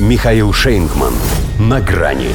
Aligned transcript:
Михаил 0.00 0.54
Шейнгман. 0.54 1.12
На 1.58 1.78
грани. 1.78 2.30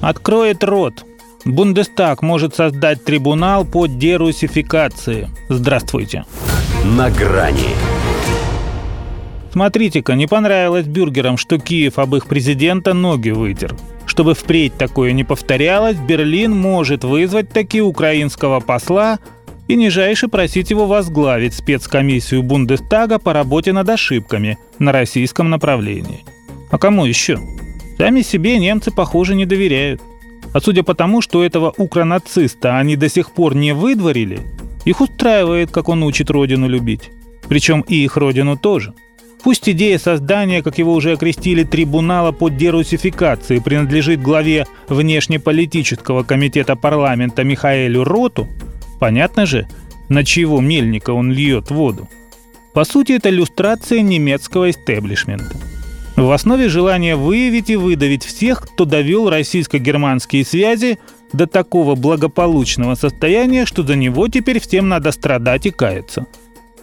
Откроет 0.00 0.64
рот. 0.64 1.04
Бундестаг 1.44 2.22
может 2.22 2.54
создать 2.54 3.04
трибунал 3.04 3.66
по 3.66 3.86
дерусификации. 3.86 5.28
Здравствуйте. 5.50 6.24
На 6.82 7.10
грани. 7.10 7.74
Смотрите-ка, 9.52 10.14
не 10.14 10.26
понравилось 10.26 10.86
бюргерам, 10.86 11.36
что 11.36 11.58
Киев 11.58 11.98
об 11.98 12.16
их 12.16 12.26
президента 12.26 12.94
ноги 12.94 13.28
вытер. 13.28 13.76
Чтобы 14.06 14.34
впредь 14.34 14.78
такое 14.78 15.12
не 15.12 15.24
повторялось, 15.24 15.98
Берлин 15.98 16.56
может 16.56 17.04
вызвать 17.04 17.50
таки 17.50 17.82
украинского 17.82 18.60
посла 18.60 19.18
и 19.72 19.76
нижайше 19.76 20.28
просить 20.28 20.70
его 20.70 20.86
возглавить 20.86 21.54
спецкомиссию 21.54 22.42
Бундестага 22.42 23.18
по 23.18 23.32
работе 23.32 23.72
над 23.72 23.88
ошибками 23.88 24.58
на 24.78 24.92
российском 24.92 25.48
направлении. 25.48 26.24
А 26.70 26.76
кому 26.76 27.06
еще? 27.06 27.40
Сами 27.96 28.20
себе 28.20 28.58
немцы, 28.58 28.90
похоже, 28.90 29.34
не 29.34 29.46
доверяют. 29.46 30.02
А 30.52 30.60
судя 30.60 30.82
по 30.82 30.94
тому, 30.94 31.22
что 31.22 31.42
этого 31.42 31.72
укронациста 31.78 32.76
они 32.76 32.96
до 32.96 33.08
сих 33.08 33.30
пор 33.30 33.54
не 33.54 33.72
выдворили, 33.72 34.40
их 34.84 35.00
устраивает, 35.00 35.70
как 35.70 35.88
он 35.88 36.02
учит 36.02 36.28
родину 36.28 36.68
любить. 36.68 37.10
Причем 37.48 37.80
и 37.80 37.94
их 37.94 38.18
родину 38.18 38.58
тоже. 38.58 38.92
Пусть 39.42 39.68
идея 39.68 39.98
создания, 39.98 40.62
как 40.62 40.78
его 40.78 40.92
уже 40.92 41.12
окрестили, 41.12 41.64
трибунала 41.64 42.30
по 42.32 42.48
дерусификации 42.48 43.58
принадлежит 43.58 44.20
главе 44.20 44.66
внешнеполитического 44.88 46.22
комитета 46.24 46.76
парламента 46.76 47.42
Михаэлю 47.42 48.04
Роту, 48.04 48.48
понятно 49.02 49.46
же, 49.46 49.66
на 50.08 50.24
чьего 50.24 50.60
мельника 50.60 51.10
он 51.10 51.32
льет 51.32 51.72
воду. 51.72 52.08
По 52.72 52.84
сути, 52.84 53.10
это 53.10 53.30
иллюстрация 53.30 54.00
немецкого 54.00 54.70
истеблишмента. 54.70 55.56
В 56.14 56.30
основе 56.30 56.68
желания 56.68 57.16
выявить 57.16 57.68
и 57.68 57.74
выдавить 57.74 58.24
всех, 58.24 58.62
кто 58.62 58.84
довел 58.84 59.28
российско-германские 59.28 60.44
связи 60.44 61.00
до 61.32 61.48
такого 61.48 61.96
благополучного 61.96 62.94
состояния, 62.94 63.66
что 63.66 63.82
за 63.82 63.96
него 63.96 64.28
теперь 64.28 64.60
всем 64.60 64.88
надо 64.88 65.10
страдать 65.10 65.66
и 65.66 65.70
каяться. 65.70 66.26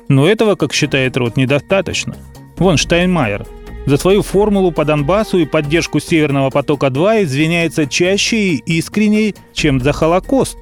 Но 0.10 0.28
этого, 0.28 0.56
как 0.56 0.74
считает 0.74 1.16
Рот, 1.16 1.38
недостаточно– 1.38 2.18
Вон 2.58 2.76
Штайнмайер. 2.76 3.48
За 3.86 3.96
свою 3.96 4.24
формулу 4.24 4.74
по 4.74 4.84
Донбассу 4.84 5.38
и 5.38 5.46
поддержку 5.46 6.02
Северного 6.02 6.50
потока-2 6.50 7.24
извиняется 7.24 7.86
чаще 7.86 8.36
и 8.36 8.78
искренней, 8.78 9.36
чем 9.54 9.80
за 9.80 9.94
Холокост. 9.94 10.58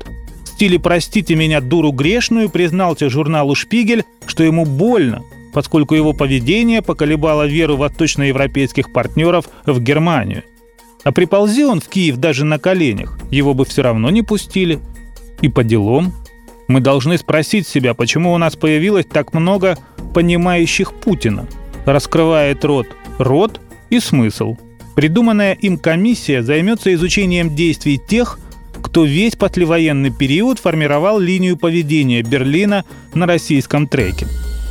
Стиле 0.57 0.79
«простите 0.79 1.35
меня, 1.35 1.61
дуру 1.61 1.91
грешную» 1.91 2.49
признался 2.49 3.11
журналу 3.11 3.53
«Шпигель», 3.53 4.05
что 4.25 4.43
ему 4.43 4.65
больно, 4.65 5.21
поскольку 5.53 5.93
его 5.93 6.13
поведение 6.13 6.81
поколебало 6.81 7.45
веру 7.45 7.77
восточноевропейских 7.77 8.91
партнеров 8.91 9.45
в 9.67 9.79
Германию. 9.79 10.41
А 11.03 11.11
приползи 11.11 11.63
он 11.63 11.79
в 11.79 11.87
Киев 11.87 12.17
даже 12.17 12.43
на 12.43 12.57
коленях, 12.57 13.19
его 13.29 13.53
бы 13.53 13.65
все 13.65 13.83
равно 13.83 14.09
не 14.09 14.23
пустили. 14.23 14.79
И 15.41 15.47
по 15.47 15.63
делам. 15.63 16.11
Мы 16.67 16.79
должны 16.79 17.19
спросить 17.19 17.67
себя, 17.67 17.93
почему 17.93 18.33
у 18.33 18.39
нас 18.39 18.55
появилось 18.55 19.05
так 19.05 19.35
много 19.35 19.77
понимающих 20.15 20.91
Путина– 20.91 21.47
раскрывает 21.85 22.65
рот, 22.65 22.87
рот 23.19 23.61
и 23.91 23.99
смысл. 23.99 24.57
Придуманная 24.95 25.53
им 25.53 25.77
комиссия 25.77 26.41
займется 26.41 26.91
изучением 26.95 27.55
действий 27.55 27.99
тех, 27.99 28.39
кто 28.81 29.05
весь 29.05 29.35
послевоенный 29.35 30.11
период 30.11 30.59
формировал 30.59 31.19
линию 31.19 31.57
поведения 31.57 32.21
Берлина 32.21 32.85
на 33.13 33.25
российском 33.25 33.87
треке. 33.87 34.27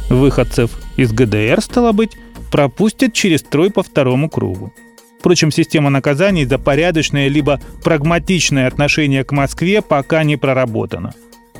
Выходцев 0.08 0.70
из 0.96 1.12
ГДР, 1.12 1.60
стало 1.60 1.92
быть, 1.92 2.12
пропустят 2.50 3.12
через 3.12 3.40
строй 3.40 3.70
по 3.70 3.82
второму 3.82 4.30
кругу. 4.30 4.72
Впрочем, 5.18 5.50
система 5.50 5.90
наказаний 5.90 6.44
за 6.44 6.58
порядочное 6.58 7.28
либо 7.28 7.60
прагматичное 7.82 8.68
отношение 8.68 9.24
к 9.24 9.32
Москве 9.32 9.82
пока 9.82 10.22
не 10.22 10.36
проработана. 10.36 11.14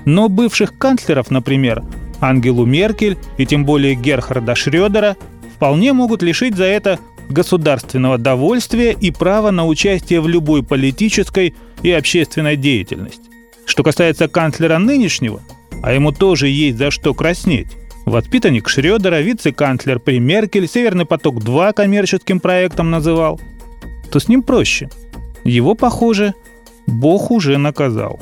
Но 0.05 0.29
бывших 0.29 0.79
канцлеров, 0.79 1.31
например, 1.31 1.83
Ангелу 2.21 2.65
Меркель 2.65 3.19
и 3.39 3.47
тем 3.47 3.65
более 3.65 3.95
Герхарда 3.95 4.55
Шрёдера 4.55 5.17
вполне 5.57 5.93
могут 5.93 6.23
лишить 6.23 6.55
за 6.55 6.65
это 6.65 7.01
государственного 7.29 8.19
довольствия 8.19 8.93
и 8.93 9.11
права 9.11 9.51
на 9.51 9.67
участие 9.67 10.21
в 10.21 10.29
любой 10.29 10.63
политической 10.63 11.55
и 11.87 11.93
общественной 11.93 12.57
деятельности. 12.57 13.31
Что 13.65 13.85
касается 13.85 14.27
канцлера 14.27 14.79
нынешнего, 14.79 15.41
а 15.85 15.93
ему 15.93 16.11
тоже 16.11 16.49
есть 16.49 16.79
за 16.79 16.91
что 16.91 17.15
краснеть, 17.15 17.69
воспитанник 18.05 18.69
Шрёдера, 18.69 19.21
вице-канцлер 19.21 20.01
при 20.01 20.19
Меркель, 20.19 20.67
«Северный 20.67 21.07
поток-2» 21.07 21.75
коммерческим 21.75 22.41
проектом 22.41 22.91
называл, 22.91 23.41
то 24.11 24.19
с 24.19 24.27
ним 24.27 24.43
проще. 24.43 24.91
Его, 25.45 25.77
похоже, 25.77 26.35
Бог 26.89 27.31
уже 27.31 27.57
наказал. 27.57 28.19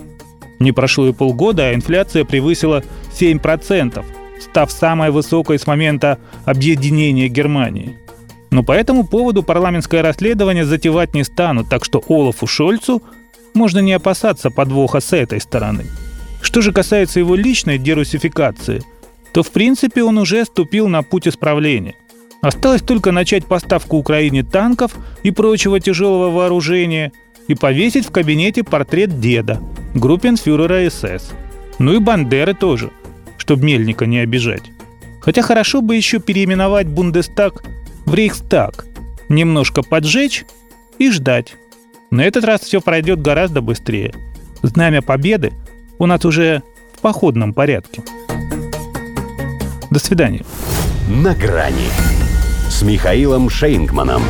Не 0.59 0.73
прошло 0.73 1.09
и 1.09 1.15
полгода, 1.15 1.69
а 1.69 1.75
инфляция 1.75 2.27
превысила 2.27 2.85
7%, 3.19 4.05
став 4.41 4.71
самой 4.71 5.11
высокой 5.11 5.59
с 5.59 5.67
момента 5.67 6.19
объединения 6.45 7.29
Германии. 7.29 7.97
Но 8.51 8.63
по 8.63 8.73
этому 8.73 9.07
поводу 9.07 9.43
парламентское 9.43 10.03
расследование 10.03 10.67
затевать 10.67 11.15
не 11.15 11.25
станут, 11.25 11.71
так 11.71 11.83
что 11.83 12.03
Олафу 12.09 12.47
Шольцу 12.47 13.03
можно 13.55 13.79
не 13.79 13.93
опасаться 13.93 14.51
подвоха 14.51 15.01
с 15.01 15.13
этой 15.13 15.41
стороны. 15.41 15.87
Что 16.43 16.61
же 16.61 16.73
касается 16.73 17.21
его 17.21 17.35
личной 17.35 17.79
дерусификации, 17.79 18.83
то 19.33 19.43
в 19.43 19.51
принципе 19.51 20.03
он 20.03 20.19
уже 20.19 20.45
ступил 20.45 20.89
на 20.89 21.03
путь 21.03 21.27
исправления. 21.27 21.95
Осталось 22.43 22.83
только 22.83 23.11
начать 23.11 23.47
поставку 23.47 23.97
Украине 23.97 24.43
танков 24.43 24.97
и 25.23 25.31
прочего 25.31 25.81
тяжелого 25.81 26.31
вооружения 26.31 27.13
и 27.49 27.55
повесить 27.55 28.07
в 28.07 28.11
кабинете 28.11 28.63
портрет 28.63 29.21
деда, 29.21 29.61
группенфюрера 29.95 30.89
СС. 30.91 31.33
Ну 31.79 31.95
и 31.95 31.99
Бандеры 31.99 32.55
тоже– 32.55 32.91
чтобы 33.45 33.65
Мельника 33.65 34.07
не 34.07 34.19
обижать. 34.21 34.63
Хотя 35.21 35.43
хорошо 35.43 35.83
бы 35.83 35.97
еще 35.97 36.19
переименовать 36.19 36.87
Бундестаг 36.87 37.63
в 38.07 38.15
Рейхстаг, 38.15 38.87
немножко 39.29 39.83
поджечь 39.83 40.45
и 40.99 41.11
ждать. 41.11 41.55
На 42.15 42.21
этот 42.21 42.45
раз 42.45 42.61
все 42.61 42.81
пройдет 42.81 43.21
гораздо 43.21 43.61
быстрее. 43.61 44.15
Знамя 44.63 45.03
Победы 45.03 45.53
у 45.99 46.07
нас 46.07 46.25
уже 46.25 46.63
в 46.97 47.01
походном 47.01 47.53
порядке. 47.53 48.05
До 49.91 49.99
свидания. 49.99 50.45
На 51.09 51.35
грани 51.35 51.89
с 52.71 52.83
Михаилом 52.83 53.51
Шейнгманом. 53.51 54.23